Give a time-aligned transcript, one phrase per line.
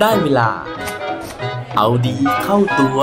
[0.00, 0.50] ได้เวลา
[1.76, 3.00] เอาดีเข้าตัว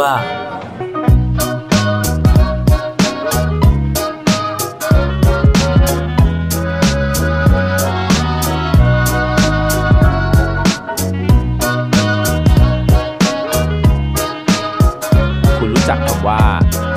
[15.58, 16.44] คุณรู้จักคำว่า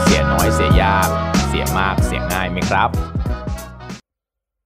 [0.02, 1.08] เสียน้อยเสียยาก
[1.48, 2.90] เสียมากเสียง่ายไหมครับ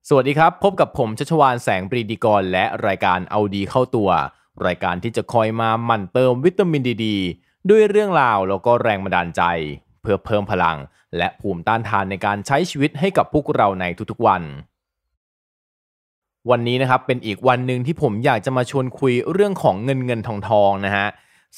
[0.08, 4.10] สวัสดีครับ พบกับผมชัชวานแสงปรีดีกร และรายการเอาดีเข้าตัว
[4.66, 7.06] รายการที่จะคอยมาหมั่นเติมวิตามินดีด
[7.70, 9.42] ด้วยเรื่องราวแล้วก็แรงบันดาลใจ
[10.02, 10.76] เพื่อเพิ่มพลัง
[11.16, 14.42] และภูมิต้านทานในการใช้ชีวิตให้กับพวกเราในทุกๆวัน
[16.50, 21.06] วันนี้นะครับเป็นอีกวันหนึ่งที่ผมอยากจะมาชวนคุยเรื่องของเงินเงินทองทองนะฮะ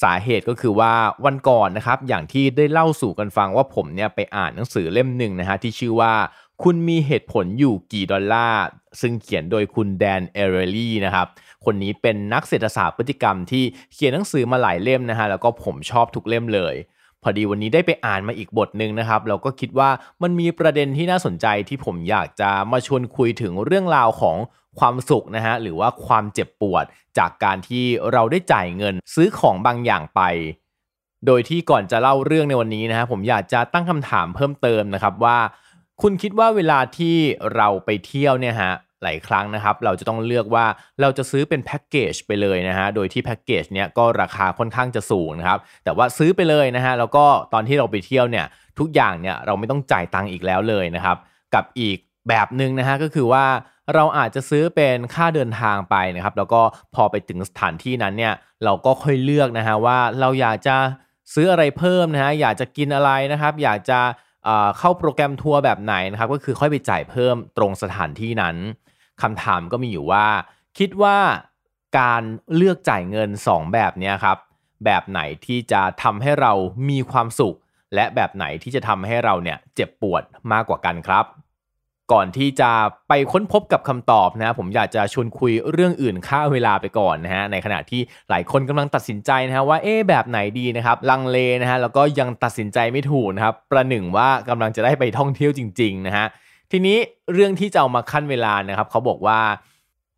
[0.03, 0.93] สาเหตุก็คือว่า
[1.25, 6.13] วันก่อนนะครับอย่างที่ได้เล่าสู่กันฟังว่าผมเนี่ยไปอ่านหนังสือเล่มหนึ่งนะฮะที่ชื่อว่า
[6.63, 8.63] คุณมีเหตุผลอยู่กี่ดอลลาร์
[9.01, 11.27] ซึ่งเขียนโดยคุณแดนเอเรลี่นะครับ
[11.65, 16.75] คนนี้เป็นนักเศรษฐศาสตร์พฤติกรรมที่เขียนหนังสือมาหลายเล่มนะฮะ แล้วก็ผมชอบทุกเล่มเลย
[17.21, 19.89] พอดีวันนี้ได้ไปอ่านมาอีกบทหนึ่งนะครับ เราก็คิดว่า
[20.21, 24.37] มันมีประเด็นที่น่าสนใจที่ผมอยากจะมาชวนคุยถึงเรื่องราวของ
[24.79, 26.85] ความสุขนะฮะ หรือว่าความเจ็บปวด
[27.17, 30.21] จากการที่เราได้จ่ายเงินซื้อของบางอย่างไป
[31.25, 35.37] โดยที่ก่อนจะเล่าเรื่องในวันนี้นะฮะผมอยากจะตั้งคำถามเพิ่มเติมนะครับว่า
[36.01, 37.15] คุณคิดว่าเวลาที่
[37.55, 40.65] เราไปเที่ยวเนี่ยฮะหลายครั้งนะครับเราจะต้องเลือกว่า
[41.01, 48.45] เราจะซื้อเป็นแพ็กเกจไปเลยนะฮะโดยที่แพ็กเกจเนี้ยก็ราคาค่อนข้างจะสูงนะครับแต่ว่าซื้อไปเลยนะฮะแล้วก็ตอนที่เราไปเที่ยวเนี่ย
[48.79, 51.17] ทุกอย่างเนี่ยเราไม่ต้องจ่ายตังค์อีกแล้วเลยนะครับ
[51.53, 51.97] กับอีก
[52.29, 53.45] แบบหนึ่งนะฮะก็คือว่า
[53.95, 56.61] เราอาจจะซื้อเป็นค่าเดินทางไปนะครับแล้วก็
[56.95, 60.75] พอไปถึงสถานที่นั้นเนี่ยเราก็ค่อยเลือกนะฮะว่าเราอยากจะ
[61.33, 63.99] ซื้ออะไรเพิ่มนะฮะอยากจะกินอะไรนะครับ อยากจะ
[64.77, 68.55] เข้าโปรแกรมทัวร์แบบไหนนะครับก็คือค่อยไปจ่ายเพิ่มตรงสถานที่นั้น
[69.21, 70.25] คำถามก็มีอยู่ว่า
[70.77, 71.17] คิดว่า
[71.99, 72.23] การ
[72.55, 74.37] เลือกจ่ายเงิน 2 แบบนี้ครับ
[74.85, 76.53] แบบไหนที่จะทำให้เรา
[76.89, 77.57] มีความสุข
[77.95, 81.25] และแบบไหนที่จะทำให้เราเนี่ยเจ็บปวดมากกว่ากันครับ
[82.13, 82.71] ก่อนที่จะ
[83.09, 96.25] ไปค้นพบกับคำตอบนะผมอยากจะชวนคุยเรื่องอื่นค่าเวลาไปก่อนนะฮะในขณะที่หลายคนกำลังตัดสินใจนะฮะว่าเอ๊แบบไหนดีนะครับลังเลนะฮะแล้วก็ยังตัดสินใจไม่ถูกนะครับประหนึ่งว่ากำลังจะได้ไปท่องเที่ยวจริงๆนะฮะ
[96.71, 96.97] ทีนี้
[97.33, 99.39] เรื่องที่จะเอามาขั้นเวลานะครับเขาบอกว่า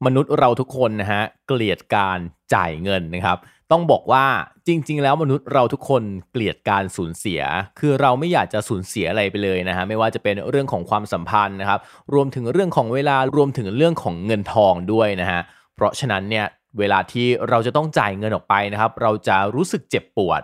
[0.05, 2.19] มนุษย์เราทุกคนนะฮะเกลียดการ
[2.53, 3.37] จ่ายเงินนะครับ
[3.71, 4.25] ต้องบอกว่า
[4.67, 7.41] จริง ๆ แล้วมนุษย์เราทุกคนเกลียดการสูญเสีย
[7.79, 11.79] คือเราไม่อยากจะสูญเสียอะไรไปเลยนะฮะไม่ว่าจะเป็นเรื่องของความสัมพันธ์นะครับ
[12.13, 15.41] รวมถึงเรื่องของเวลารวมถึงเรื่องของเงินทองด้วยนะฮะ
[15.75, 16.45] เพราะฉะนั้นเนี่ย
[16.79, 20.41] เวลาที่เราจะต้องจ่ายเงินออกไปนะครับ เราจะรู้สึกเจ็บปวด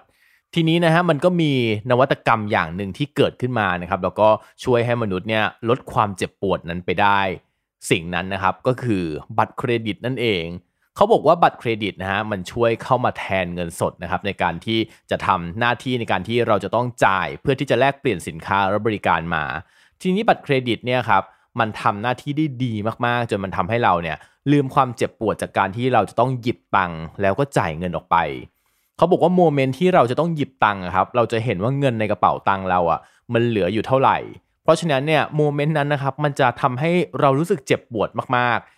[0.53, 1.51] ทีนี้นะฮะมันก็มี
[1.89, 4.27] นวัตกรรมอย่างหนึ่งที่เกิดขึ้นมานะครับ แล้วก็
[4.63, 7.19] ช่วยให้มนุษย์เนี่ยลดความเจ็บปวดนั้นไปได้
[7.89, 9.03] สิ่งนั้นนะครับก็คือ
[9.37, 10.45] บัตรเครดิตนั่นเอง
[10.95, 14.79] เขาบอกว่าบัตรเครดิตนะฮะมันช่วยเข้ามาแทนเงินสดนะครับในการที่
[15.11, 19.43] จะทำหน้าที่ในการที่เราจะต้องจ่ายเพื่อที่จะแลกเปลี่ยนสินค้าและบริการมา
[20.01, 21.23] ทีนี้บัตรเครดิตเนี่ยครับ
[21.59, 22.73] มันทำหน้าที่ได้ดี
[23.05, 24.17] มากๆ จนมันทำให้เราเนี่ย
[24.51, 28.17] ลืมความเจ็บปวดจากการที่เราจะต้องหยิบตังค์แล้วก็จ่ายเงินออกไป
[28.97, 32.99] เขาบอกว่าโมเมนต์ที่เราจะต้องหยิบตังค์ครับเราจะเห็นว่าเงินในกระเป๋าตังค์เราอะ
[33.33, 34.17] มันเหลืออยู่เท่าไหร่
[34.63, 38.72] เพราะฉะนั้นเนี่ยโมเมนต์นั้นนะครับมันจะทำให้เรารู้สึกเจ็บปวดมากๆ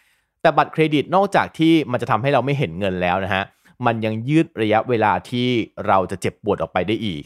[0.46, 3.44] แต่บัตรเครดิตนอกจากที่มันจะทำให้เราไม่เห็นเงินแล้วนะฮะ
[3.86, 5.48] มันยังยืดระยะเวลาที่
[5.88, 7.24] เราจะเจ็บปวดออกไปได้อีก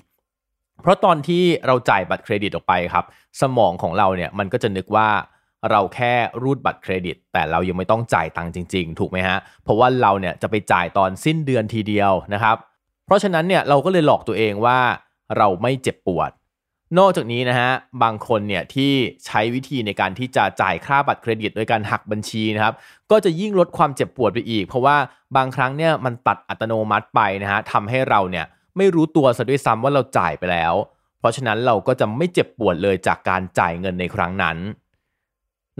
[0.82, 3.06] เพราะตอนที่เราจ่ายบัตรเครดิตออกไปครับ
[3.42, 5.10] สมองของเราเนี่ยมันก็จะนึกว่า
[5.70, 12.56] เราแค่รูดบัตรเครดิต แต่เรายังไม่ต้องจ่ายตังค์จริง ๆ ถูกไหมฮะ เพราะว่าเราเนี่ยจะไปจ่ายตอนสิ้นเดือนทีเดียวนะครับ
[13.06, 14.80] เพราะฉะนั้นเนี่ยเราก็เลยหลอกตัวเองว่า
[15.38, 16.32] เราไม่เจ็บปวด
[16.98, 17.72] นอกจากนี้นะฮะ
[18.04, 18.92] บางคนเนี่ยที่
[19.26, 22.74] ใช้วิธีในการที่จะจ่ายค่าบัตรเครดิต โดยการหักบัญชีนะครับ
[23.12, 24.98] ก็จะยิ่งลดความเจ็บปวดไปอีก เพราะว่า
[25.36, 28.46] บางครั้งเนี่ยมันตัดอัตโนมัติไปนะฮะทำให้เราเนี่ย
[28.78, 30.74] ไม่รู้ตัวซะด้วยซ้ำว่าเราจ่ายไปแล้ว
[31.20, 34.58] เพราะฉะนั้นเราก็จะไม่เจ็บปวดเลยจากการจ่ายเงินในครั้งนั้น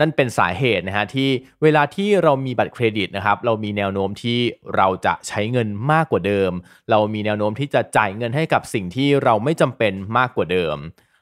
[0.00, 1.28] นั่นเป็นสาเหตุนะฮะที่
[1.62, 4.38] เวลาที่เรามีบัตรเครดิตนะครับเรามีแนวโน้มที่
[4.76, 6.52] เราจะใช้เงินมากกว่าเดิม
[6.90, 10.76] เรามีแนวโน้มที่จะจ่ายเงินให้กับสิ่งที่เราไม่จำเป็นมากกว่าเดิม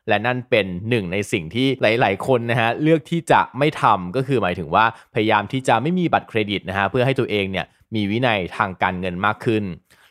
[0.08, 4.84] และนั่นเป็นหนึ่งในสิ่งที่หลาย ๆ คนนะฮะเลือกที่จะไม่ทำก็คือหมายถึงว่า
[5.14, 9.64] พยายามที่จะไม่มีบัตรเครดิตนะฮะเพื่อให้ตัวเองเนี่ยมีวินัยทางการเงินมากขึ้น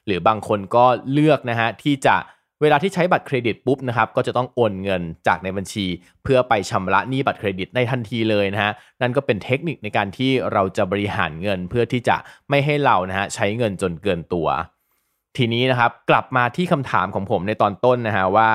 [0.06, 2.16] หรือบางคนก็เลือกนะฮะที่จะ
[2.62, 5.86] เวลาที่ใช้บัตรเครดิตปุ๊บนะครับก็จะต้องโอนเงินจากในบัญชี
[6.24, 8.72] เพื่อไปชำระหนี้บัตรเครดิตในทันทีเลยนะฮะ
[9.02, 12.18] นั่นก็เป็นเทคนิคในการที่เราจะบริหารเงินเพื่อที่จะ
[12.50, 14.48] ไม่ให้เรานะฮะใช้เงินจนเกินตัว
[15.38, 18.50] ทีนี้นะครับกลับมาที่คำถามของผมในตอนต้นนะฮะว่า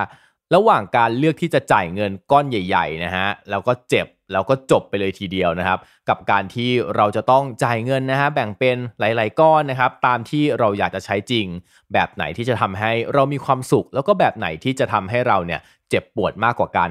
[0.55, 5.79] ระหว่างการเลือกที่จะจ่ายเงินก้อนใหญ่ๆนะฮะแล้วก็เจ็บแล้วก็จบไปเลยทีเดียวนะครับ
[6.09, 11.47] กับการที่เราจะต้องจ่ายเงินนะฮะแบ่งเป็นหลาย ๆ ก้อนนะครับ ตามที่เราอยากจะใช้จริง
[11.93, 15.61] แบบไหนที่จะทำให้เรามีความสุข แล้วก็แบบไหนที่จะทำให้เราเนี่ย
[15.91, 16.91] เจ็บปวดมากกว่ากัน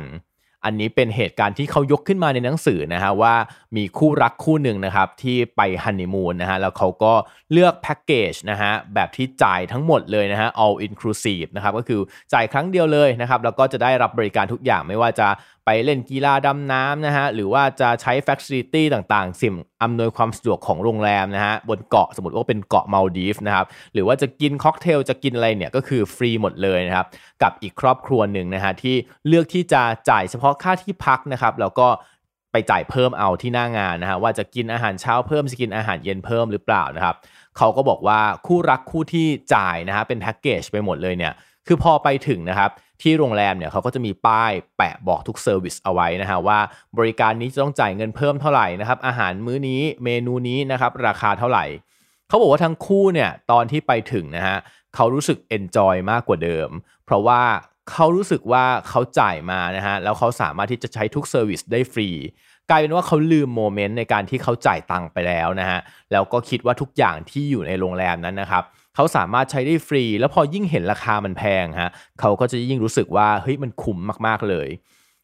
[0.65, 3.35] อันนี้เป็นเหตุการณ์ที่เขายกขึ้นมาในหนังสือนะฮะว่า
[3.75, 7.13] มีคู่รักคู่หนึ่งนะครับที่ไปฮันนีมูนนะฮะแล้วเขาก็
[7.51, 11.99] เลือกแพ็กเกจนะฮะแบบที่จ่ายทั้งหมดเลยนะฮะ all inclusive นะครับก็คือ
[12.33, 15.29] จ่ายครั้งเดียวเลยนะครับแล้วก็จะได้รับบริการทุกอย่างไม่ว่าจะ
[15.65, 19.53] ไปเล่นกีฬาดำน้ำนะฮะหรือว่าจะใช้ facility ต่างๆ สิ่ง
[19.83, 27.07] อำนวยความสะดวกของโรงแรมนะฮะบนเกาะสมมติว่าเป็นเกาะมาลดีฟนะครับหรือว่าจะกินค็อกเทลจะกินอะไรเนี่ยก็คือฟรีหมดเลยนะครับ
[27.43, 28.95] กับอีกครอบครัวหนึ่งนะฮะที่
[29.27, 31.87] เลือกที่จะจ่ายเฉพาะค่าที่พักนะครับแล้วก็
[32.51, 37.15] ไปจ่ายเพิ่มเอาที่หน้างานนะฮะว่าจะกินอาหารเช้าเพิ่มจะกินอาหารเย็นเพิ่มหรือเปล่านะครับ
[37.57, 41.33] เขาก็บอกว่าคู่รักคู่ที่จ่ายนะฮะเป็นแพ็กเกจไปหมดเลยเนี่ย
[41.67, 42.71] คือพอไปถึงนะครับ
[43.01, 46.59] ที่โรงแรมเนี่ยเขาก็จะมีป้ายแปะบอกทุก service เอาไว้นะฮะว่า
[46.97, 51.65] บริการนี้จะต้องจ่ายเงินเพิ่มเท่าไหร่นะครับอาหารมื้อนี้เมนูนี้นะครับราคาเท่าไหร่
[52.27, 54.57] เขาบอกว่าทั้งคู่เนี่ยตอนที่ไปถึงนะฮะ
[54.95, 56.69] เขารู้สึก enjoy มากกว่าเดิม
[57.05, 57.41] เพราะว่า
[57.91, 62.09] เขารู้สึกว่าเขาจ่ายมานะฮะแล้วเขาสามารถที่จะใช้ทุก service ได้ฟรี
[62.69, 65.79] กลายเป็นว่าเขาลืม moment ในการที่เขาจ่ายตังค์ไปแล้วนะฮะ
[66.11, 68.63] แล้วก็คิดว่าทุกอย่างที่อยู่ในโรงแรมนั้นนะครับ
[68.95, 73.97] เขาสามารถใช้ได้ฟรี แล้วพอยิ่งเห็นราคามันแพงฮะเขาก็จะยิ่งรู้สึกว่าเฮ้ยมันคุ้ม
[74.27, 74.69] มากๆเลย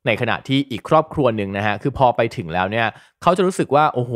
[0.06, 2.88] ในขณะที่อีกครอบครัวหนึ่งนะฮะคือพอไปถึงแล้วเนี่ย
[3.21, 4.13] เขาจะรู้สึกว่าโอ้โห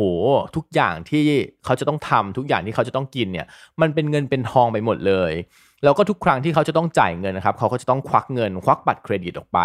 [0.56, 1.24] ทุกอย่างที่
[1.64, 3.46] เขาจะต้องทำทุกอย่างที่เขาจะต้องกินเนี่ย
[3.80, 5.32] มันเป็นเงินเป็นทองไปหมดเลย
[5.84, 9.58] แล้วก็ทุกครั้งที่เขาจะต้องจ่ายเงินนะครับเขาก็จะต้องควักเงิน ควักบัตรเครดิตออกไป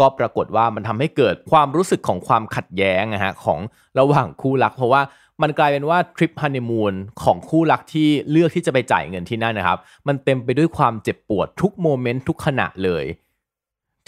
[0.00, 3.58] ก็ปรากฏว่ามันทำให้เกิดความรู้สึกของความขัดแย้งนะฮะของ
[3.98, 5.02] ระหว่างคู่รัก เพราะว่า
[5.42, 9.78] มันกลายเป็นว่าทริปฮันนีมูนของคู่รักที่เลือกที่จะไปจ่ายเงินที่นั่นนะครับ
[10.08, 13.04] มันเต็มไปด้วยความเจ็บปวดทุกโมเมนต์ทุกขณะเลย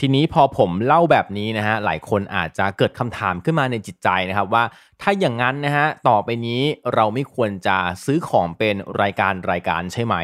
[0.05, 4.65] ทีนี้พอผมเล่าแบบนี้นะฮะหลายคนอาจจะเกิดคำถามขึ้นมาในจิตใจนะครับว่า
[5.03, 6.63] ถ้าอย่างนั้นนะฮะต่อไปนี้
[6.95, 10.15] เราไม่ควรจะซื้อของเป็นรายการรายการใช่ไหม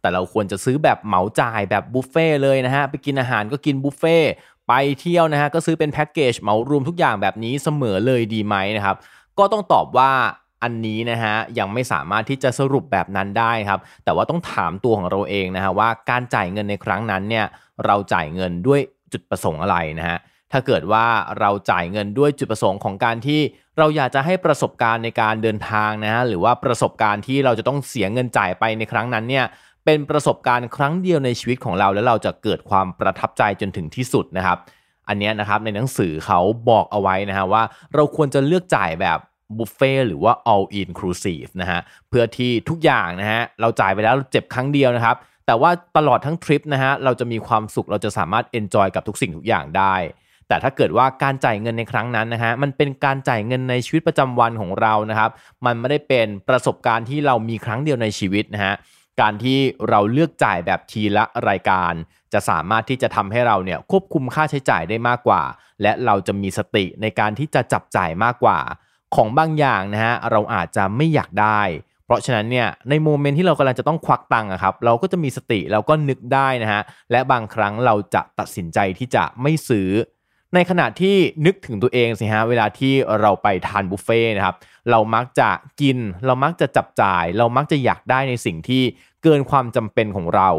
[0.00, 4.18] แต่เราควรจะซื้อแบบเหมาจ่ายแบบบุฟเฟ่เลยนะฮะไปกินอาหารก็กินบุฟเฟ่
[4.68, 8.96] ไปเที่ยวนะฮะก็ซื้อเป็นแพ็กเกจเหมารวมทุกอย่างแบบนี้เสมอเลยดีไหมนะครับ
[9.38, 10.12] ก็ต้องตอบว่า
[10.62, 17.46] อันนี้นะฮะยังไม่สามารถที่จะสรุปแบบนั้นได้ครับ แต่ว่าต้องถามตัวของเราเองนะฮะว่าการจ่ายเงินในครั้งนั้นเนี่ย
[17.84, 18.80] เราจ่ายเงินด้วย
[19.14, 20.18] จุดประสงค์อะไรนะฮะ
[20.52, 21.06] ถ้าเกิดว่า
[21.40, 23.40] เราจ่ายเงินด้วยจุดประสงค์ของการที่
[23.78, 29.44] เราอยากจะให้ประสบการณ์ในการเดินทางนะฮะหรือว่าประสบการณ์ที่เราจะต้องเสียเงินจ่ายไปในครั้งนั้นเนี่ย
[29.84, 34.58] เป็นประสบการณ์ครั้งเดียวในชีวิตของเรา แล้วเราจะเกิดความประทับใจจนถึงที่สุดนะครับ
[35.08, 36.40] อันนี้นะครับในหนังสือเขา
[36.70, 37.62] บอกเอาไว้นะฮะว่า
[37.94, 39.18] เราควรจะเลือกจ่ายแบบ
[39.56, 49.96] บุฟเฟ่หรือว่า all inclusive นะฮะเพื่อที่ทุกอย่างนะฮะเราจ่ายไปแล้วเจ็บครั้งเดียวนะครับ แต่ว่าตลอดทั้งทริปนะฮะเราจะมีความสุขเราจะสามารถเอนจอยกับทุกสิ่งทุกอย่างได้
[50.48, 55.30] แต่ถ้าเกิดว่าการจ่ายเงินในครั้งนั้นนะฮะมันเป็นการจ่ายเงินในชีวิตประจำวันของเรานะครับ
[55.66, 58.74] มันไม่ได้เป็นประสบการณ์ที่เรามีครั้งเดียวในชีวิตนะฮะ
[59.20, 59.58] การที่
[59.88, 61.92] เราเลือกจ่ายแบบทีละรายการ
[62.32, 65.42] จะสามารถที่จะทำให้เราเนี่ยควบคุมค่าใช้จ่ายได้มากกว่า
[65.82, 68.58] และเราจะมีสติในการที่จะจับจ่ายมากกว่า
[69.14, 71.60] ของบางอย่างนะฮะเราอาจจะไม่อยากได้
[72.06, 79.90] เพราะฉะนั้นเนี่ยในโมเมนต์ที่เรากำลังจะต้องควักตังค์ครับเราก็จะมีสติเราก็นึกได้นะฮะและบางครั้งเราจะตัดสินใจที่จะไม่ซื้อ
[80.54, 81.16] ในขณะที่
[81.46, 84.56] นึกถึงตัวเองสิฮะเวลาที่เราไปทานบุฟเฟ่นะครับ
[84.90, 88.82] เรามักจะกิน เรามักจะจับจ่าย เรามักจะอยากได้ในสิ่งที่
[89.22, 90.50] เกินความจำเป็นของเรา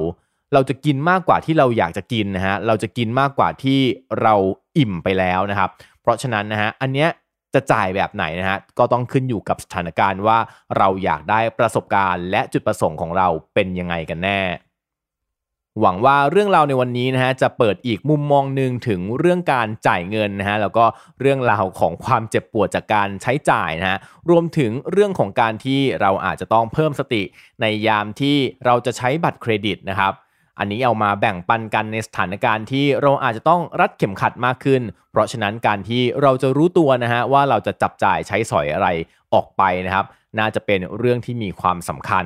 [0.54, 3.80] เราจะกินมากกว่าที่เราอยากจะกินนะฮะเราจะกินมากกว่าที่
[4.22, 4.36] เรา
[4.78, 5.70] อิ่มไปแล้วนะครับ
[6.02, 7.10] เพราะฉะนั้นนะฮะอันเนี้ย
[7.56, 10.38] จะจ่ายแบบไหนนะฮะก็ต้องขึ้นอยู่กับสถานการณ์ว่า
[10.78, 14.42] เราอยากได้ประสบการณ์และจุดประสงค์ของเราเป็นยังไงกันแน่
[15.82, 20.86] หวังว่าเรื่องราวในวันนี้นะฮะจะเปิดอีกมุมมองหนึ่งถึงเรื่องการจ่ายเงินนะฮะแล้วก็
[21.22, 23.98] เรื่องราวของความเจ็บปวดจากการใช้จ่ายนะฮะ
[24.30, 27.24] รวมถึงเรื่องของการที่เราอาจจะต้องเพิ่มสติ
[27.62, 30.14] ในยามที่เราจะใช้บัตรเครดิตนะครับ
[30.60, 34.82] อันนี้เอามาแบ่งปันกันในสถานการณ์ที่เราอาจจะต้องรัดเข็มขัดมากขึ้น
[35.12, 38.88] เพราะฉะนั้นการที่เราจะรู้ตัวนะฮะว่าเราจะจับจ่ายใช้สอยอะไร
[39.34, 40.06] ออกไปนะครับ
[40.40, 42.26] น่าจะเป็นเรื่องที่มีความสำคัญ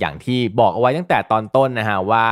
[0.00, 2.26] อย่างที่บอกเอาไว้ตั้งแต่ตอนต้นนะฮะว่า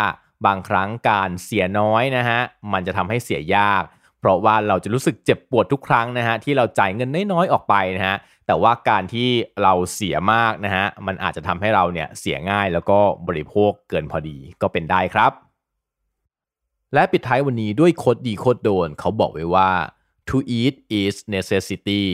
[0.46, 2.40] บางครั้งการเสียน้อยนะฮะ
[2.72, 3.82] มันจะทำให้เสียยาก
[4.24, 8.16] เพราะว่าเราจะรู้สึกเจ็บปวดทุกครั้งนะฮะที่เราจ่ายเงินน้อยๆออกไปนะฮะ
[8.46, 9.28] แต่ว่าการที่
[9.62, 15.32] เราเสียมากนะฮะมันอาจจะทำให้เราเนี่ยเสียง่ายแล้วก็บริโภคเกินพอดีก็เป็นได้ครับ
[16.94, 19.70] และปิดท้ายวันนี้ด้วยโคดดีโคดโดน เขาบอกไว้ว่า
[20.28, 22.04] to eat is necessity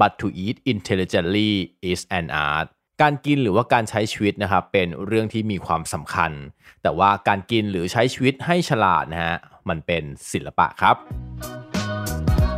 [0.00, 1.50] but to eat intelligently
[1.90, 2.66] is an art
[3.02, 6.32] การกินหรือว่าการใช้ชีวิตนะครับเป็นเรื่องที่มีความสำคัญ
[6.82, 9.36] แต่ว่าการกินหรือใช้ชีวิตให้ฉลาดนะฮะ
[9.70, 10.96] มันเป็นศิลปะครับ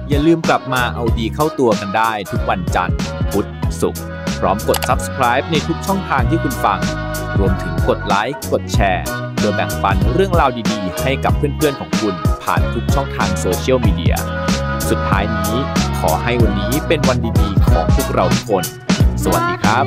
[0.09, 2.99] อย่าลืมกลับมาเอาดีเข้าตัวกันได้ทุกวันจันทร์
[3.31, 3.49] พุธ
[3.81, 4.03] ศุกร์
[4.41, 6.81] พร้อมกด subscribe ในทุกช่องทางที่คุณฟัง
[7.39, 14.17] รวมถึงกดไลค์กดแชร์เพื่อแบ่งปันเรื่องราวดีๆ ให้กับเพื่อนๆของคุณผ่านทุกช่องทางโซเชียลมีเดีย
[14.89, 15.57] สุดท้ายนี้
[16.01, 18.65] ขอให้วันนี้เป็นวันดีๆ ของพวกเราทุกคน
[19.23, 19.85] สวัสดีครับ